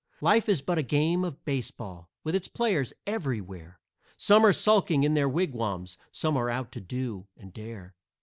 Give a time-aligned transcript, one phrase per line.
[0.21, 3.79] Life is but a game of baseball, with its players everywhere;
[4.17, 7.93] Some are sulking in their wigwams, some are out to do and dare.